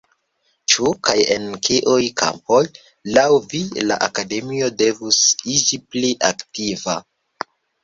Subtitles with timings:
[0.75, 2.63] Ĉu, kaj en kiuj kampoj,
[3.19, 3.61] laŭ vi
[3.91, 5.23] la Akademio devus
[5.59, 6.99] iĝi pli aktiva?